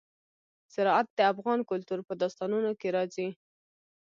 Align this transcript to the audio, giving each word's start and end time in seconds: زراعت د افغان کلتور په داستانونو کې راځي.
زراعت 0.73 1.07
د 1.17 1.19
افغان 1.33 1.59
کلتور 1.69 1.99
په 2.07 2.13
داستانونو 2.21 2.71
کې 2.79 2.87
راځي. 2.95 3.27